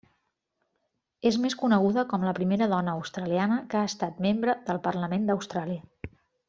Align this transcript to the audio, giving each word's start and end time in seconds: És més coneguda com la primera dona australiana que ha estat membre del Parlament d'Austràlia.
És 1.31 1.37
més 1.43 1.55
coneguda 1.59 2.05
com 2.15 2.25
la 2.29 2.33
primera 2.39 2.69
dona 2.73 2.97
australiana 3.03 3.61
que 3.73 3.83
ha 3.83 3.93
estat 3.93 4.21
membre 4.29 4.61
del 4.71 4.85
Parlament 4.89 5.31
d'Austràlia. 5.33 6.15